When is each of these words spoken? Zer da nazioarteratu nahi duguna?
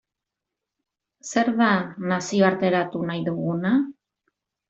Zer 1.31 1.51
da 1.59 1.67
nazioarteratu 2.13 3.05
nahi 3.11 3.23
duguna? 3.27 3.77